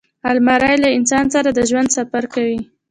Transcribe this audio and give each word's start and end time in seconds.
الماري 0.31 0.75
له 0.83 0.89
انسان 0.99 1.25
سره 1.33 1.49
د 1.53 1.59
ژوند 1.69 1.89
سفر 1.97 2.23
کوي 2.33 2.59